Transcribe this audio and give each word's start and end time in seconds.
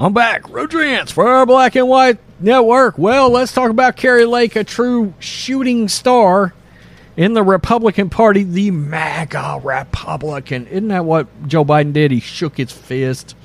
I'm 0.00 0.14
back. 0.14 0.48
Rodrance 0.48 1.12
for 1.12 1.28
our 1.28 1.44
Black 1.44 1.76
and 1.76 1.86
White 1.86 2.16
Network. 2.40 2.96
Well, 2.96 3.28
let's 3.28 3.52
talk 3.52 3.68
about 3.68 3.96
Kari 3.96 4.24
Lake, 4.24 4.56
a 4.56 4.64
true 4.64 5.12
shooting 5.18 5.88
star 5.88 6.54
in 7.18 7.34
the 7.34 7.42
Republican 7.42 8.08
Party, 8.08 8.42
the 8.42 8.70
MAGA 8.70 9.60
Republican. 9.62 10.66
Isn't 10.68 10.88
that 10.88 11.04
what 11.04 11.26
Joe 11.46 11.66
Biden 11.66 11.92
did? 11.92 12.12
He 12.12 12.20
shook 12.20 12.56
his 12.56 12.72
fist. 12.72 13.36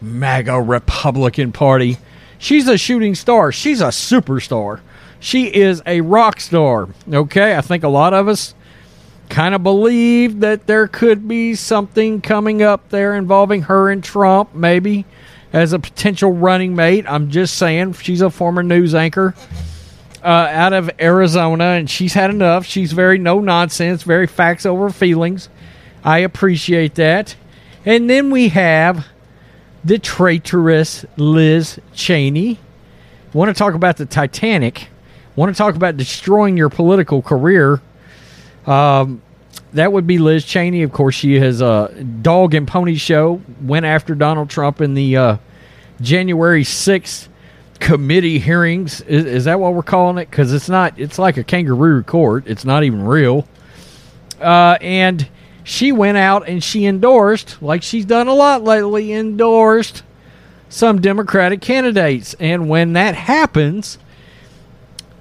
MAGA 0.00 0.62
Republican 0.62 1.50
Party. 1.50 1.98
She's 2.38 2.68
a 2.68 2.78
shooting 2.78 3.16
star. 3.16 3.50
She's 3.50 3.80
a 3.80 3.88
superstar. 3.88 4.78
She 5.18 5.52
is 5.52 5.82
a 5.84 6.02
rock 6.02 6.38
star. 6.38 6.90
Okay, 7.12 7.56
I 7.56 7.60
think 7.60 7.82
a 7.82 7.88
lot 7.88 8.14
of 8.14 8.28
us 8.28 8.54
kind 9.30 9.52
of 9.52 9.64
believe 9.64 10.38
that 10.38 10.68
there 10.68 10.86
could 10.86 11.26
be 11.26 11.56
something 11.56 12.20
coming 12.20 12.62
up 12.62 12.88
there 12.90 13.16
involving 13.16 13.62
her 13.62 13.90
and 13.90 14.04
Trump, 14.04 14.54
maybe 14.54 15.04
as 15.52 15.72
a 15.72 15.78
potential 15.78 16.32
running 16.32 16.74
mate. 16.74 17.04
I'm 17.08 17.30
just 17.30 17.56
saying, 17.56 17.94
she's 17.94 18.20
a 18.20 18.30
former 18.30 18.62
news 18.62 18.94
anchor 18.94 19.34
uh, 20.22 20.26
out 20.26 20.72
of 20.72 20.90
Arizona, 21.00 21.64
and 21.64 21.88
she's 21.88 22.14
had 22.14 22.30
enough. 22.30 22.66
She's 22.66 22.92
very 22.92 23.18
no 23.18 23.40
nonsense, 23.40 24.02
very 24.02 24.26
facts 24.26 24.66
over 24.66 24.90
feelings. 24.90 25.48
I 26.04 26.18
appreciate 26.18 26.94
that. 26.96 27.36
And 27.84 28.08
then 28.08 28.30
we 28.30 28.48
have 28.48 29.06
the 29.84 29.98
traitorous 29.98 31.04
Liz 31.16 31.80
Cheney. 31.94 32.58
Want 33.32 33.48
to 33.48 33.54
talk 33.54 33.74
about 33.74 33.96
the 33.96 34.06
Titanic? 34.06 34.88
Want 35.36 35.54
to 35.54 35.56
talk 35.56 35.74
about 35.76 35.96
destroying 35.96 36.56
your 36.56 36.68
political 36.68 37.22
career? 37.22 37.80
Um, 38.66 39.22
that 39.72 39.92
would 39.92 40.06
be 40.06 40.18
Liz 40.18 40.44
Cheney. 40.44 40.82
Of 40.82 40.92
course, 40.92 41.14
she 41.14 41.38
has 41.40 41.60
a 41.60 41.92
dog 42.22 42.54
and 42.54 42.66
pony 42.66 42.96
show. 42.96 43.42
Went 43.60 43.86
after 43.86 44.14
Donald 44.14 44.50
Trump 44.50 44.80
in 44.80 44.94
the 44.94 45.16
uh, 45.16 45.36
January 46.00 46.64
sixth 46.64 47.28
committee 47.80 48.38
hearings. 48.38 49.00
Is, 49.02 49.24
is 49.24 49.44
that 49.44 49.60
what 49.60 49.74
we're 49.74 49.82
calling 49.82 50.18
it? 50.18 50.30
Because 50.30 50.52
it's 50.52 50.68
not. 50.68 50.98
It's 50.98 51.18
like 51.18 51.36
a 51.36 51.44
kangaroo 51.44 52.02
court. 52.02 52.44
It's 52.46 52.64
not 52.64 52.84
even 52.84 53.02
real. 53.04 53.46
Uh, 54.40 54.78
and 54.80 55.28
she 55.64 55.92
went 55.92 56.16
out 56.16 56.48
and 56.48 56.62
she 56.64 56.86
endorsed, 56.86 57.60
like 57.60 57.82
she's 57.82 58.04
done 58.04 58.28
a 58.28 58.34
lot 58.34 58.64
lately, 58.64 59.12
endorsed 59.12 60.02
some 60.68 61.00
Democratic 61.00 61.60
candidates. 61.60 62.34
And 62.40 62.68
when 62.68 62.94
that 62.94 63.14
happens, 63.14 63.98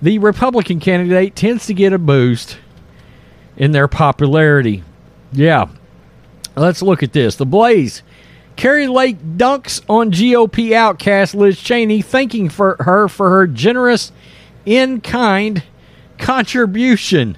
the 0.02 0.20
Republican 0.20 0.80
candidate 0.80 1.36
tends 1.36 1.66
to 1.66 1.74
get 1.74 1.94
a 1.94 1.98
boost 1.98 2.58
in 3.58 3.72
their 3.72 3.88
popularity. 3.88 4.84
Yeah. 5.34 5.68
Let's 6.56 6.82
look 6.82 7.04
at 7.04 7.14
this. 7.14 7.36
The 7.36 7.46
Blaze. 7.46 8.02
Kari 8.56 8.88
Lake 8.88 9.20
dunks 9.20 9.82
on 9.88 10.12
GOP 10.12 10.72
outcast 10.72 11.36
Liz 11.36 11.60
Cheney, 11.60 12.02
thanking 12.02 12.50
for 12.50 12.76
her 12.80 13.08
for 13.08 13.30
her 13.30 13.46
generous 13.46 14.12
in 14.66 15.00
kind 15.02 15.64
contribution. 16.18 17.38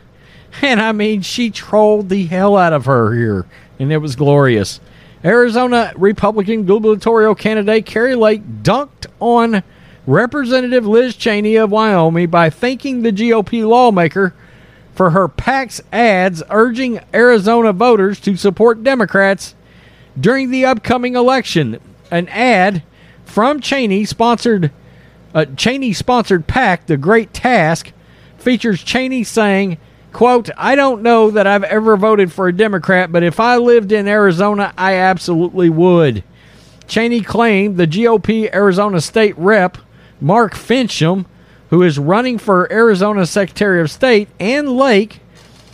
And 0.61 0.81
I 0.81 0.93
mean, 0.93 1.21
she 1.21 1.51
trolled 1.51 2.07
the 2.09 2.25
hell 2.25 2.55
out 2.55 2.71
of 2.71 2.85
her 2.85 3.13
here, 3.13 3.45
and 3.77 3.91
it 3.91 3.97
was 3.97 4.15
glorious. 4.15 4.79
Arizona 5.23 5.91
Republican 5.97 6.65
gubernatorial 6.65 7.35
candidate 7.35 7.85
Kari 7.85 8.15
Lake 8.15 8.41
dunked 8.63 9.05
on 9.19 9.61
Representative 10.07 10.87
Liz 10.87 11.17
Cheney 11.17 11.57
of 11.57 11.71
Wyoming 11.71 12.29
by 12.29 12.49
thanking 12.49 13.01
the 13.01 13.11
GOP 13.11 13.67
lawmaker 13.67 14.33
for 14.99 15.11
her 15.11 15.29
PAC's 15.29 15.81
ads 15.93 16.43
urging 16.49 16.99
Arizona 17.13 17.71
voters 17.71 18.19
to 18.19 18.35
support 18.35 18.83
Democrats 18.83 19.55
during 20.19 20.51
the 20.51 20.65
upcoming 20.65 21.15
election. 21.15 21.79
An 22.11 22.27
ad 22.27 22.83
from 23.23 23.61
Cheney 23.61 24.03
sponsored 24.03 24.73
uh, 25.33 25.45
Cheney 25.55 25.93
sponsored 25.93 26.47
PAC, 26.47 26.87
The 26.87 26.97
Great 26.97 27.33
Task, 27.33 27.93
features 28.39 28.83
Cheney 28.83 29.23
saying, 29.23 29.77
quote, 30.11 30.49
I 30.57 30.75
don't 30.75 31.01
know 31.01 31.31
that 31.31 31.47
I've 31.47 31.63
ever 31.63 31.95
voted 31.95 32.33
for 32.33 32.49
a 32.49 32.53
Democrat, 32.53 33.09
but 33.09 33.23
if 33.23 33.39
I 33.39 33.55
lived 33.55 33.93
in 33.93 34.05
Arizona, 34.05 34.73
I 34.77 34.95
absolutely 34.95 35.69
would. 35.69 36.25
Cheney 36.89 37.21
claimed 37.21 37.77
the 37.77 37.87
GOP 37.87 38.53
Arizona 38.53 38.99
state 38.99 39.37
rep, 39.37 39.77
Mark 40.19 40.55
Finchem, 40.55 41.25
who 41.69 41.83
is 41.83 41.99
running 41.99 42.37
for 42.37 42.71
Arizona 42.71 43.25
Secretary 43.25 43.81
of 43.81 43.91
State, 43.91 44.29
and 44.39 44.69
Lake 44.69 45.19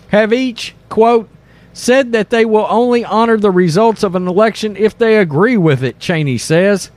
have 0.09 0.33
each, 0.33 0.75
quote, 0.89 1.29
said 1.73 2.11
that 2.13 2.29
they 2.29 2.45
will 2.45 2.67
only 2.69 3.03
honor 3.03 3.37
the 3.37 3.51
results 3.51 4.03
of 4.03 4.15
an 4.15 4.27
election 4.27 4.75
if 4.77 4.97
they 4.97 5.17
agree 5.17 5.57
with 5.57 5.83
it, 5.83 5.99
Cheney 5.99 6.37
says. 6.37 6.91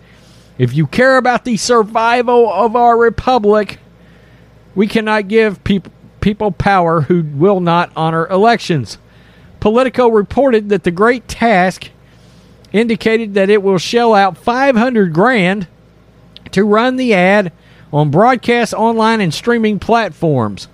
If 0.56 0.74
you 0.74 0.86
care 0.86 1.16
about 1.16 1.44
the 1.44 1.56
survival 1.56 2.52
of 2.52 2.76
our 2.76 2.96
republic, 2.96 3.78
we 4.74 4.86
cannot 4.86 5.28
give 5.28 5.62
peop- 5.64 5.90
people 6.20 6.50
power 6.50 7.02
who 7.02 7.22
will 7.22 7.60
not 7.60 7.92
honor 7.96 8.26
elections. 8.28 8.98
Politico 9.60 10.08
reported 10.08 10.68
that 10.68 10.84
the 10.84 10.90
Great 10.90 11.26
Task 11.26 11.90
indicated 12.72 13.34
that 13.34 13.50
it 13.50 13.62
will 13.62 13.78
shell 13.78 14.14
out 14.14 14.36
500 14.36 15.12
grand 15.12 15.66
to 16.52 16.64
run 16.64 16.96
the 16.96 17.14
ad 17.14 17.52
on 17.92 18.10
broadcast 18.10 18.74
online 18.74 19.20
and 19.20 19.32
streaming 19.32 19.78
platforms. 19.78 20.68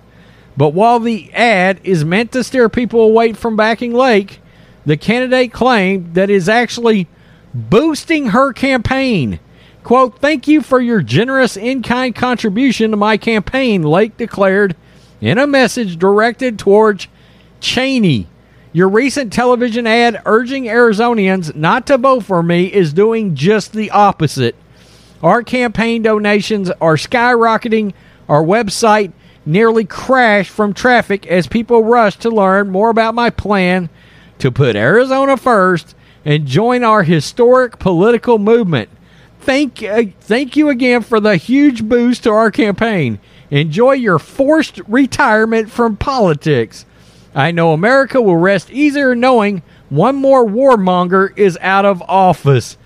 But 0.57 0.73
while 0.73 0.99
the 0.99 1.31
ad 1.33 1.79
is 1.83 2.05
meant 2.05 2.31
to 2.31 2.43
steer 2.43 2.69
people 2.69 3.01
away 3.01 3.33
from 3.33 3.55
backing 3.55 3.93
Lake, 3.93 4.39
the 4.85 4.97
candidate 4.97 5.51
claimed 5.51 6.13
that 6.15 6.29
is 6.29 6.47
actually 6.47 7.07
boosting 7.53 8.27
her 8.27 8.53
campaign. 8.53 9.39
Quote, 9.83 10.19
thank 10.19 10.47
you 10.47 10.61
for 10.61 10.81
your 10.81 11.01
generous 11.01 11.57
in 11.57 11.83
kind 11.83 12.15
contribution 12.15 12.91
to 12.91 12.97
my 12.97 13.17
campaign, 13.17 13.83
Lake 13.83 14.17
declared 14.17 14.75
in 15.21 15.37
a 15.37 15.47
message 15.47 15.97
directed 15.97 16.57
towards 16.57 17.07
Cheney. 17.59 18.27
Your 18.73 18.89
recent 18.89 19.31
television 19.31 19.87
ad 19.87 20.21
urging 20.25 20.65
Arizonians 20.65 21.55
not 21.55 21.87
to 21.87 21.97
vote 21.97 22.23
for 22.25 22.43
me 22.43 22.65
is 22.65 22.93
doing 22.93 23.35
just 23.35 23.73
the 23.73 23.91
opposite. 23.91 24.55
Our 25.23 25.43
campaign 25.43 26.01
donations 26.01 26.69
are 26.81 26.95
skyrocketing. 26.95 27.93
Our 28.27 28.43
website 28.43 29.13
nearly 29.45 29.85
crashed 29.85 30.51
from 30.51 30.73
traffic 30.73 31.27
as 31.27 31.47
people 31.47 31.83
rush 31.83 32.17
to 32.17 32.29
learn 32.29 32.69
more 32.69 32.89
about 32.89 33.15
my 33.15 33.29
plan 33.29 33.89
to 34.39 34.51
put 34.51 34.75
Arizona 34.75 35.37
first 35.37 35.95
and 36.23 36.45
join 36.45 36.83
our 36.83 37.03
historic 37.03 37.79
political 37.79 38.39
movement. 38.39 38.89
Thank, 39.39 39.83
uh, 39.83 40.03
thank 40.21 40.55
you 40.55 40.69
again 40.69 41.03
for 41.03 41.19
the 41.19 41.35
huge 41.37 41.83
boost 41.83 42.23
to 42.23 42.31
our 42.31 42.49
campaign. 42.49 43.19
Enjoy 43.51 43.91
your 43.91 44.17
forced 44.17 44.81
retirement 44.87 45.69
from 45.69 45.97
politics. 45.97 46.85
I 47.35 47.51
know 47.51 47.73
America 47.73 48.21
will 48.21 48.37
rest 48.37 48.71
easier 48.71 49.13
knowing 49.13 49.61
one 49.89 50.15
more 50.15 50.43
warmonger 50.45 51.37
is 51.37 51.59
out 51.61 51.85
of 51.85 52.01
office. 52.03 52.77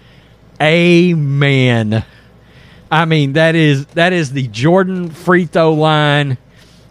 Amen. 0.61 2.03
I 2.91 3.05
mean 3.05 3.33
that 3.33 3.55
is 3.55 3.85
that 3.87 4.13
is 4.13 4.31
the 4.31 4.47
Jordan 4.47 5.09
free 5.09 5.45
throw 5.45 5.73
line 5.73 6.37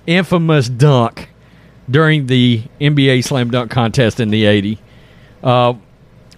infamous 0.07 0.69
dunk 0.69 1.31
during 1.91 2.27
the 2.27 2.63
NBA 2.81 3.25
slam 3.25 3.51
dunk 3.51 3.71
contest 3.71 4.21
in 4.21 4.31
the 4.31 4.45
80. 4.45 4.79
Uh, 5.43 5.75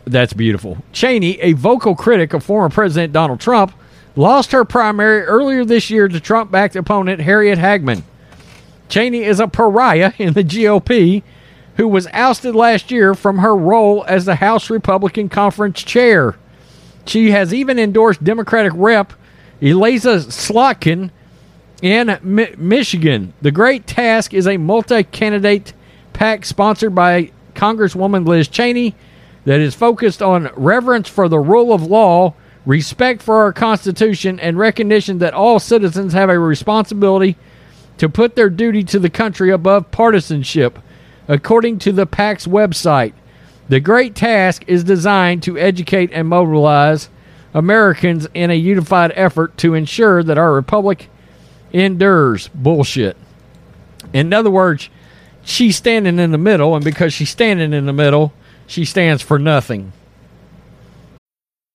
that's 0.05 0.33
beautiful. 0.33 0.79
Cheney, 0.93 1.41
a 1.41 1.53
vocal 1.53 1.95
critic 1.95 2.33
of 2.33 2.43
former 2.43 2.69
President 2.69 3.13
Donald 3.13 3.41
Trump, 3.41 3.73
lost 4.17 4.53
her 4.53 4.65
primary 4.65 5.23
earlier 5.23 5.65
this 5.65 5.91
year 5.91 6.09
to 6.09 6.21
Trump 6.21 6.51
backed 6.51 6.77
opponent 6.77 7.21
Harriet 7.21 7.59
Hageman. 7.59 8.03
Cheney 8.89 9.23
is 9.23 9.41
a 9.41 9.47
pariah 9.47 10.13
in 10.19 10.33
the 10.33 10.43
GOP 10.43 11.23
who 11.77 11.87
was 11.87 12.09
ousted 12.09 12.55
last 12.55 12.91
year 12.91 13.15
from 13.15 13.39
her 13.39 13.55
role 13.55 14.05
as 14.09 14.25
the 14.25 14.37
House 14.37 14.69
Republican 14.69 15.29
Conference 15.29 15.83
chair. 15.83 16.37
She 17.07 17.31
has 17.31 17.55
even 17.55 17.79
endorsed 17.79 18.23
Democratic 18.23 18.73
Rep 18.75 19.13
Elissa 19.61 20.17
Slotkin 20.31 21.11
in 21.83 22.19
Mi- 22.23 22.55
Michigan. 22.57 23.33
The 23.43 23.51
Great 23.51 23.87
Task 23.87 24.33
is 24.35 24.47
a 24.47 24.57
multi 24.57 25.03
candidate 25.03 25.73
PAC 26.13 26.45
sponsored 26.45 26.95
by 26.95 27.31
Congresswoman 27.55 28.27
Liz 28.27 28.49
Cheney 28.49 28.95
that 29.45 29.61
is 29.61 29.75
focused 29.75 30.23
on 30.23 30.51
reverence 30.55 31.09
for 31.09 31.29
the 31.29 31.39
rule 31.39 31.73
of 31.73 31.83
law, 31.83 32.35
respect 32.67 33.23
for 33.23 33.37
our 33.37 33.53
Constitution, 33.53 34.39
and 34.41 34.59
recognition 34.59 35.19
that 35.19 35.35
all 35.35 35.59
citizens 35.59 36.13
have 36.13 36.29
a 36.29 36.39
responsibility 36.39 37.37
to 37.99 38.09
put 38.09 38.35
their 38.35 38.51
duty 38.51 38.83
to 38.85 38.99
the 38.99 39.11
country 39.11 39.51
above 39.51 39.91
partisanship, 39.91 40.79
according 41.29 41.79
to 41.79 41.93
the 41.93 42.07
PAC's 42.07 42.47
website. 42.47 43.13
The 43.69 43.81
great 43.81 44.15
task 44.15 44.65
is 44.67 44.85
designed 44.85 45.43
to 45.45 45.59
educate 45.59 46.11
and 46.13 46.29
mobilize 46.29 47.09
Americans 47.55 48.29
in 48.35 48.51
a 48.51 48.55
unified 48.55 49.13
effort 49.15 49.57
to 49.59 49.75
ensure 49.75 50.23
that 50.23 50.39
our 50.39 50.53
republic 50.53 51.09
endures. 51.73 52.49
Bullshit. 52.49 53.17
In 54.13 54.33
other 54.33 54.51
words, 54.51 54.89
she's 55.43 55.77
standing 55.77 56.19
in 56.19 56.31
the 56.31 56.39
middle, 56.39 56.75
and 56.75 56.85
because 56.85 57.13
she's 57.13 57.31
standing 57.31 57.73
in 57.73 57.87
the 57.87 57.93
middle, 57.93 58.33
she 58.67 58.85
stands 58.85 59.23
for 59.23 59.39
nothing. 59.39 59.93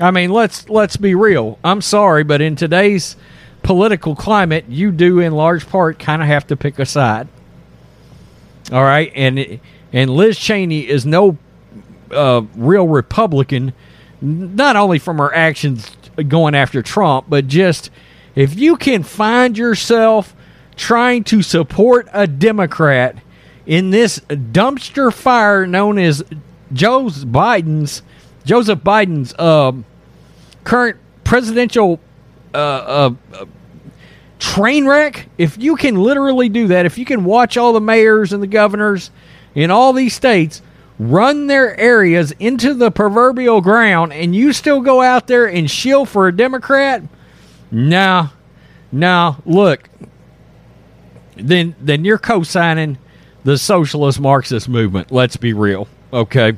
I 0.00 0.10
mean, 0.10 0.30
let's 0.30 0.68
let's 0.68 0.96
be 0.96 1.14
real. 1.14 1.58
I'm 1.64 1.80
sorry, 1.80 2.22
but 2.22 2.40
in 2.40 2.54
today's 2.56 3.16
political 3.62 4.14
climate, 4.14 4.66
you 4.68 4.92
do 4.92 5.20
in 5.20 5.32
large 5.32 5.66
part 5.68 5.98
kind 5.98 6.20
of 6.20 6.28
have 6.28 6.46
to 6.48 6.56
pick 6.56 6.78
a 6.78 6.86
side. 6.86 7.28
All 8.70 8.82
right, 8.82 9.10
and 9.14 9.60
and 9.92 10.10
Liz 10.10 10.38
Cheney 10.38 10.86
is 10.86 11.06
no 11.06 11.38
uh, 12.10 12.42
real 12.54 12.86
Republican, 12.86 13.72
not 14.20 14.76
only 14.76 14.98
from 14.98 15.18
her 15.18 15.34
actions 15.34 15.90
going 16.28 16.54
after 16.54 16.82
Trump, 16.82 17.26
but 17.28 17.46
just 17.46 17.90
if 18.34 18.58
you 18.58 18.76
can 18.76 19.02
find 19.02 19.56
yourself 19.56 20.34
trying 20.76 21.24
to 21.24 21.40
support 21.40 22.06
a 22.12 22.26
Democrat 22.26 23.16
in 23.64 23.90
this 23.90 24.18
dumpster 24.28 25.12
fire 25.12 25.66
known 25.66 25.98
as 25.98 26.22
Joe 26.72 27.04
Biden's 27.06 28.02
Joseph 28.46 28.78
Biden's 28.78 29.36
um, 29.38 29.84
current 30.62 30.96
presidential 31.24 31.98
uh, 32.54 32.56
uh, 32.56 33.14
uh, 33.34 33.44
train 34.38 34.86
wreck, 34.86 35.28
if 35.36 35.58
you 35.58 35.74
can 35.74 35.96
literally 35.96 36.48
do 36.48 36.68
that, 36.68 36.86
if 36.86 36.96
you 36.96 37.04
can 37.04 37.24
watch 37.24 37.56
all 37.56 37.72
the 37.72 37.80
mayors 37.80 38.32
and 38.32 38.40
the 38.40 38.46
governors 38.46 39.10
in 39.54 39.70
all 39.70 39.92
these 39.92 40.14
states 40.14 40.62
run 40.98 41.48
their 41.48 41.78
areas 41.78 42.32
into 42.38 42.72
the 42.72 42.90
proverbial 42.90 43.60
ground 43.60 44.12
and 44.12 44.34
you 44.34 44.52
still 44.52 44.80
go 44.80 45.02
out 45.02 45.26
there 45.26 45.46
and 45.46 45.68
shill 45.68 46.06
for 46.06 46.28
a 46.28 46.34
Democrat, 46.34 47.02
no, 47.72 48.30
no, 48.92 49.36
look, 49.44 49.90
then 51.34 51.74
then 51.80 52.04
you're 52.04 52.16
co-signing 52.16 52.96
the 53.42 53.58
socialist 53.58 54.20
Marxist 54.20 54.68
movement. 54.68 55.10
Let's 55.10 55.36
be 55.36 55.52
real, 55.52 55.88
okay? 56.12 56.56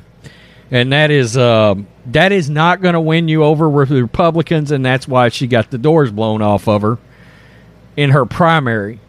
And 0.71 0.93
that 0.93 1.09
is 1.09 1.35
uh, 1.35 1.75
that 2.07 2.31
is 2.31 2.49
not 2.49 2.81
going 2.81 2.93
to 2.93 3.01
win 3.01 3.27
you 3.27 3.43
over 3.43 3.67
with 3.69 3.91
Republicans, 3.91 4.71
and 4.71 4.85
that's 4.85 5.07
why 5.07 5.29
she 5.29 5.47
got 5.47 5.71
the 5.71 5.77
doors 5.77 6.11
blown 6.11 6.41
off 6.41 6.67
of 6.67 6.81
her 6.83 6.97
in 7.97 8.11
her 8.11 8.25
primary. 8.25 8.99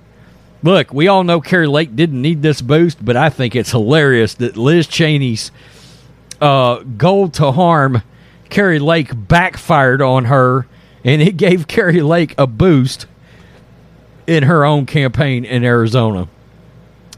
Look, 0.63 0.93
we 0.93 1.09
all 1.09 1.25
know 1.25 1.41
Kari 1.41 1.67
Lake 1.67 1.97
didn't 1.97 2.21
need 2.21 2.43
this 2.43 2.61
boost, 2.61 3.03
but 3.05 3.17
I 3.17 3.31
think 3.31 3.57
it's 3.57 3.71
hilarious 3.71 4.35
that 4.35 4.57
Liz 4.57 4.87
Cheney's 4.87 5.51
uh, 6.41 6.77
goal 6.77 7.29
to 7.31 7.53
harm 7.53 8.03
Kari 8.51 8.79
Lake 8.79 9.11
backfired 9.15 10.03
on 10.03 10.27
her, 10.27 10.67
and 11.05 11.23
it 11.23 11.37
gave 11.37 11.67
Kari 11.67 12.03
Lake 12.03 12.35
a 12.37 12.47
boost 12.47 13.07
in 14.27 14.45
her 14.45 14.65
own 14.65 14.87
campaign 14.87 15.45
in 15.45 15.65
Arizona. 15.65 16.29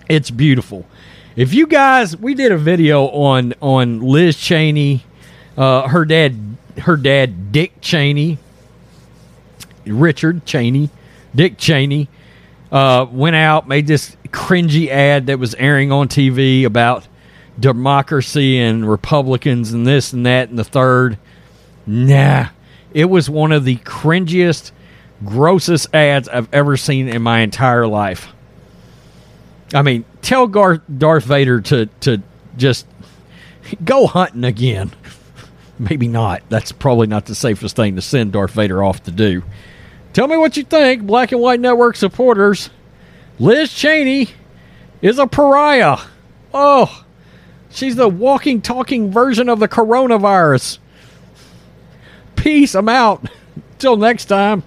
It's 0.08 0.30
beautiful. 0.30 0.86
If 1.34 1.54
you 1.54 1.66
guys, 1.66 2.14
we 2.14 2.34
did 2.34 2.52
a 2.52 2.58
video 2.58 3.06
on 3.06 3.54
on 3.62 4.00
Liz 4.00 4.36
Cheney, 4.36 5.04
uh, 5.56 5.88
her 5.88 6.04
dad, 6.04 6.58
her 6.82 6.96
dad 6.96 7.52
Dick 7.52 7.80
Cheney, 7.80 8.38
Richard 9.86 10.44
Cheney, 10.44 10.90
Dick 11.34 11.56
Cheney, 11.56 12.08
uh, 12.70 13.06
went 13.10 13.34
out 13.34 13.66
made 13.66 13.86
this 13.86 14.14
cringy 14.28 14.88
ad 14.88 15.28
that 15.28 15.38
was 15.38 15.54
airing 15.54 15.90
on 15.90 16.08
TV 16.08 16.64
about 16.64 17.08
democracy 17.58 18.58
and 18.58 18.88
Republicans 18.88 19.72
and 19.72 19.86
this 19.86 20.12
and 20.12 20.26
that 20.26 20.50
and 20.50 20.58
the 20.58 20.64
third. 20.64 21.16
Nah, 21.86 22.48
it 22.92 23.06
was 23.06 23.30
one 23.30 23.52
of 23.52 23.64
the 23.64 23.76
cringiest, 23.76 24.70
grossest 25.24 25.94
ads 25.94 26.28
I've 26.28 26.52
ever 26.52 26.76
seen 26.76 27.08
in 27.08 27.22
my 27.22 27.40
entire 27.40 27.86
life. 27.86 28.28
I 29.72 29.80
mean, 29.80 30.04
tell 30.22 30.46
Gar- 30.46 30.82
Darth 30.96 31.24
Vader 31.24 31.60
to 31.60 31.86
to 32.00 32.22
just 32.56 32.86
go 33.84 34.06
hunting 34.06 34.44
again. 34.44 34.92
Maybe 35.78 36.08
not. 36.08 36.42
That's 36.48 36.72
probably 36.72 37.06
not 37.06 37.26
the 37.26 37.34
safest 37.34 37.76
thing 37.76 37.96
to 37.96 38.02
send 38.02 38.32
Darth 38.32 38.52
Vader 38.52 38.82
off 38.82 39.02
to 39.04 39.10
do. 39.10 39.42
Tell 40.12 40.28
me 40.28 40.36
what 40.36 40.56
you 40.56 40.62
think, 40.62 41.02
Black 41.02 41.32
and 41.32 41.40
White 41.40 41.60
Network 41.60 41.96
supporters. 41.96 42.70
Liz 43.38 43.72
Cheney 43.72 44.28
is 45.00 45.18
a 45.18 45.26
pariah. 45.26 45.98
Oh, 46.52 47.04
she's 47.70 47.96
the 47.96 48.08
walking, 48.08 48.60
talking 48.60 49.10
version 49.10 49.48
of 49.48 49.58
the 49.58 49.68
coronavirus. 49.68 50.78
Peace. 52.36 52.74
I'm 52.74 52.88
out. 52.88 53.26
Till 53.78 53.96
next 53.96 54.26
time. 54.26 54.64